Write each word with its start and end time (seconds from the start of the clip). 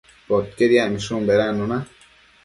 Poquied 0.29 0.71
yacmishun 0.75 1.27
bedannuna 1.27 1.77